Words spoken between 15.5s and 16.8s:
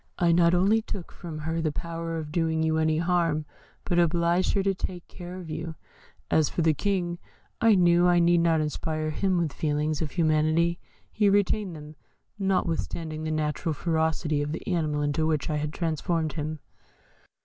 I had transformed him."